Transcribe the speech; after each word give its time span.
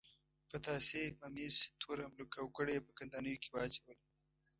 پتاسې، 0.49 1.01
ممیز، 1.19 1.55
تور 1.81 1.97
املوک 2.05 2.33
او 2.41 2.45
ګوړه 2.55 2.71
یې 2.75 2.81
په 2.87 2.91
کندانیو 2.99 3.41
کې 3.41 3.49
واچوله. 3.51 3.95